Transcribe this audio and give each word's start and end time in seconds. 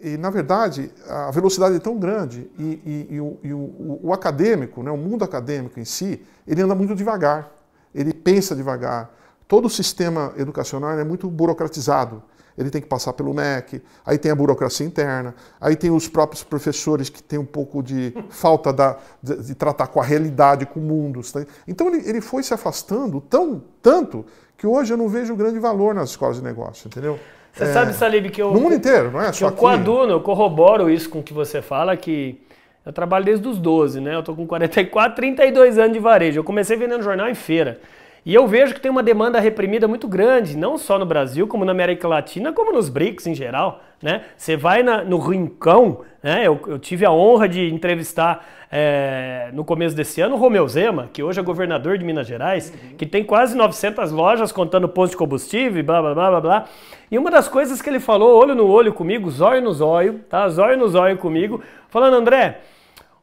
e, 0.00 0.16
na 0.16 0.30
verdade, 0.30 0.90
a 1.06 1.30
velocidade 1.30 1.76
é 1.76 1.78
tão 1.78 1.98
grande 1.98 2.50
e, 2.58 2.62
e, 2.62 3.14
e, 3.16 3.20
o, 3.20 3.38
e 3.42 3.52
o, 3.52 4.00
o, 4.02 4.12
acadêmico, 4.14 4.82
né, 4.82 4.90
o 4.90 4.96
mundo 4.96 5.24
acadêmico 5.24 5.78
em 5.78 5.84
si, 5.84 6.24
ele 6.46 6.62
anda 6.62 6.74
muito 6.74 6.94
devagar, 6.94 7.52
ele 7.94 8.14
pensa 8.14 8.56
devagar. 8.56 9.10
Todo 9.46 9.66
o 9.66 9.70
sistema 9.70 10.32
educacional 10.38 10.98
é 10.98 11.04
muito 11.04 11.28
burocratizado. 11.28 12.22
Ele 12.56 12.70
tem 12.70 12.80
que 12.80 12.88
passar 12.88 13.12
pelo 13.12 13.32
MEC, 13.32 13.82
aí 14.04 14.18
tem 14.18 14.30
a 14.30 14.34
burocracia 14.34 14.86
interna, 14.86 15.34
aí 15.60 15.76
tem 15.76 15.90
os 15.90 16.08
próprios 16.08 16.42
professores 16.42 17.08
que 17.08 17.22
têm 17.22 17.38
um 17.38 17.44
pouco 17.44 17.82
de 17.82 18.14
falta 18.30 18.72
da, 18.72 18.98
de, 19.22 19.36
de, 19.36 19.54
tratar 19.54 19.86
com 19.86 20.00
a 20.00 20.04
realidade, 20.04 20.66
com 20.66 20.80
o 20.80 20.82
mundo. 20.82 21.20
Então 21.66 21.88
ele, 21.88 22.08
ele 22.08 22.20
foi 22.20 22.42
se 22.42 22.52
afastando 22.52 23.20
tão, 23.20 23.62
tanto 23.80 24.24
que 24.56 24.66
hoje 24.66 24.92
eu 24.92 24.96
não 24.96 25.08
vejo 25.08 25.34
grande 25.36 25.58
valor 25.58 25.94
nas 25.94 26.10
escolas 26.10 26.36
de 26.36 26.42
negócio, 26.42 26.88
entendeu? 26.88 27.18
Você 27.52 27.64
é, 27.64 27.72
sabe, 27.72 27.92
Salib, 27.94 28.30
que 28.30 28.40
eu. 28.40 28.52
No 28.52 28.60
mundo 28.60 28.74
inteiro, 28.74 29.10
não 29.10 29.20
é? 29.20 29.32
Que 29.32 29.42
eu 29.42 29.52
coaduno, 29.52 30.12
eu 30.12 30.20
corroboro 30.20 30.88
isso 30.88 31.08
com 31.08 31.18
o 31.18 31.22
que 31.22 31.32
você 31.32 31.60
fala, 31.60 31.96
que 31.96 32.40
eu 32.84 32.92
trabalho 32.92 33.24
desde 33.24 33.46
os 33.46 33.58
12, 33.58 34.00
né? 34.00 34.14
Eu 34.14 34.22
tô 34.22 34.34
com 34.34 34.46
44, 34.46 35.16
32 35.16 35.78
anos 35.78 35.92
de 35.92 35.98
varejo. 35.98 36.38
Eu 36.38 36.44
comecei 36.44 36.76
vendendo 36.76 37.02
jornal 37.02 37.28
em 37.28 37.34
feira. 37.34 37.80
E 38.24 38.34
eu 38.34 38.46
vejo 38.46 38.74
que 38.74 38.80
tem 38.80 38.90
uma 38.90 39.02
demanda 39.02 39.40
reprimida 39.40 39.88
muito 39.88 40.06
grande, 40.06 40.56
não 40.56 40.76
só 40.76 40.98
no 40.98 41.06
Brasil, 41.06 41.46
como 41.46 41.64
na 41.64 41.72
América 41.72 42.06
Latina, 42.06 42.52
como 42.52 42.72
nos 42.72 42.88
BRICS 42.88 43.28
em 43.28 43.34
geral. 43.34 43.82
Né? 44.02 44.22
Você 44.36 44.56
vai 44.56 44.82
na, 44.82 45.02
no 45.02 45.18
Rincão, 45.18 46.02
né? 46.22 46.46
eu, 46.46 46.60
eu, 46.66 46.78
tive 46.78 47.04
a 47.04 47.10
honra 47.10 47.48
de 47.48 47.72
entrevistar 47.72 48.46
é, 48.70 49.50
no 49.52 49.64
começo 49.64 49.96
desse 49.96 50.20
ano 50.20 50.36
o 50.36 50.38
Romeu 50.38 50.66
Zema, 50.68 51.08
que 51.12 51.22
hoje 51.22 51.40
é 51.40 51.42
governador 51.42 51.98
de 51.98 52.04
Minas 52.04 52.26
Gerais, 52.26 52.70
uhum. 52.70 52.96
que 52.96 53.06
tem 53.06 53.24
quase 53.24 53.56
900 53.56 54.10
lojas 54.10 54.52
contando 54.52 54.88
posto 54.88 55.12
de 55.12 55.16
combustível, 55.18 55.82
blá 55.82 56.00
blá 56.00 56.14
blá 56.14 56.30
blá 56.30 56.40
blá. 56.40 56.64
E 57.10 57.18
uma 57.18 57.30
das 57.30 57.48
coisas 57.48 57.82
que 57.82 57.88
ele 57.88 58.00
falou, 58.00 58.38
olho 58.38 58.54
no 58.54 58.66
olho 58.68 58.92
comigo, 58.92 59.30
zóio 59.30 59.62
no 59.62 59.72
zóio, 59.72 60.20
tá? 60.28 60.48
Zóio 60.48 60.78
no 60.78 60.88
zóio 60.88 61.16
comigo, 61.18 61.62
falando, 61.88 62.14
André, 62.14 62.60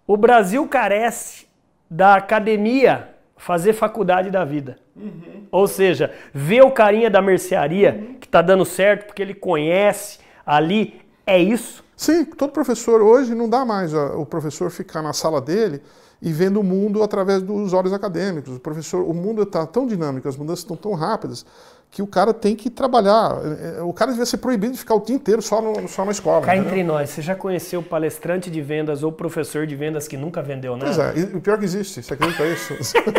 o 0.06 0.18
Brasil 0.18 0.68
carece 0.68 1.48
da 1.90 2.16
academia 2.16 3.17
fazer 3.38 3.74
faculdade 3.74 4.30
da 4.30 4.44
vida. 4.44 4.78
Uhum. 4.96 5.48
Ou 5.52 5.68
seja, 5.68 6.12
ver 6.34 6.64
o 6.64 6.72
carinha 6.72 7.10
da 7.10 7.22
mercearia 7.22 7.96
uhum. 7.98 8.16
que 8.16 8.26
está 8.26 8.42
dando 8.42 8.66
certo 8.66 9.06
porque 9.06 9.22
ele 9.22 9.34
conhece 9.34 10.20
ali, 10.46 11.00
é 11.26 11.38
isso? 11.40 11.86
Sim, 11.98 12.24
todo 12.24 12.52
professor 12.52 13.02
hoje 13.02 13.34
não 13.34 13.50
dá 13.50 13.66
mais 13.66 13.92
o 13.94 14.26
professor 14.26 14.70
ficar 14.70 15.02
na 15.02 15.14
sala 15.14 15.42
dele 15.42 15.82
e 16.22 16.32
vendo 16.32 16.60
o 16.60 16.64
mundo 16.64 17.02
através 17.02 17.42
dos 17.42 17.74
olhos 17.74 17.92
acadêmicos. 17.92 18.56
O 18.56 18.60
professor, 18.60 19.02
o 19.02 19.14
mundo 19.14 19.42
está 19.42 19.66
tão 19.66 19.88
dinâmico, 19.88 20.28
as 20.28 20.38
mudanças 20.38 20.60
estão 20.60 20.78
tão 20.78 20.94
rápidas 20.94 21.44
que 21.90 22.02
o 22.02 22.08
cara 22.08 22.34
tem 22.34 22.56
que 22.56 22.70
trabalhar. 22.70 23.40
É, 23.44 23.80
é, 23.80 23.82
o 23.82 23.94
cara 23.94 24.12
devia 24.12 24.26
ser 24.26 24.38
proibido 24.38 24.74
de 24.74 24.80
ficar 24.80 24.96
o 24.96 25.00
dia 25.00 25.16
inteiro 25.16 25.42
só, 25.42 25.62
no, 25.62 25.88
só 25.88 26.06
na 26.06 26.12
escola. 26.12 26.46
Cá 26.46 26.56
entendeu? 26.56 26.72
entre 26.72 26.84
nós, 26.84 27.10
você 27.10 27.22
já 27.22 27.34
conheceu 27.34 27.82
palestrante 27.82 28.52
de 28.52 28.62
vendas 28.62 29.04
ou 29.04 29.12
professor 29.12 29.66
de 29.66 29.76
vendas 29.76 30.08
que 30.08 30.18
nunca 30.18 30.42
vendeu 30.42 30.76
nada? 30.76 30.94
Pois 30.94 31.00
é, 31.00 31.20
e 31.20 31.36
o 31.36 31.42
pior 31.42 31.58
que 31.58 31.66
existe, 31.66 32.04
você 32.04 32.14
acredita 32.14 32.46
isso? 32.46 32.74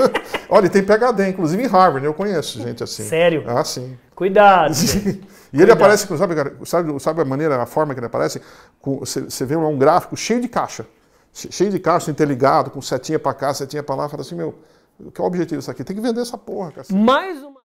Olha, 0.49 0.69
tem 0.69 0.83
PHD, 0.83 1.29
inclusive 1.29 1.63
em 1.63 1.67
Harvard, 1.67 2.07
eu 2.07 2.15
conheço 2.15 2.61
gente 2.61 2.83
assim. 2.83 3.05
Sério? 3.05 3.43
Ah, 3.47 3.65
sim. 3.65 3.97
Cuidado. 4.15 4.75
E 5.53 5.63
ele 5.63 5.73
aparece, 5.73 6.07
sabe, 6.17 6.35
sabe, 6.65 7.01
sabe 7.01 7.23
a 7.23 7.25
maneira, 7.25 7.61
a 7.63 7.67
forma 7.67 7.95
que 7.95 8.01
ele 8.01 8.07
aparece? 8.07 8.41
Você, 8.83 9.45
vê 9.45 9.57
um 9.57 9.79
gráfico 9.79 10.17
cheio 10.17 10.41
de 10.41 10.49
caixa. 10.49 10.87
Cheio 11.33 11.71
de 11.71 11.79
caixa 11.79 12.11
interligado, 12.11 12.71
com 12.71 12.83
setinha 12.83 13.19
para 13.19 13.35
cá, 13.35 13.55
setinha 13.55 13.83
para 13.83 13.95
lá, 13.95 14.09
fala 14.09 14.23
assim, 14.23 14.35
meu, 14.35 14.59
qual 15.15 15.21
é 15.21 15.23
o 15.23 15.27
objetivo 15.27 15.59
disso 15.59 15.71
aqui? 15.71 15.85
Tem 15.85 15.95
que 15.95 16.03
vender 16.03 16.21
essa 16.21 16.37
porra, 16.37 16.73
cara. 16.73 16.87
Mais 16.91 17.39
uma 17.43 17.53